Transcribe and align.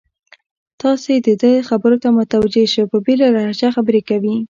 تاسې 0.81 1.13
د 1.25 1.27
ده 1.41 1.51
خبرو 1.69 1.97
ته 2.03 2.09
متوجه 2.17 2.65
شئ، 2.73 2.83
په 2.91 2.97
بېله 3.05 3.27
لهجه 3.35 3.69
خبرې 3.75 4.01
کوي. 4.09 4.35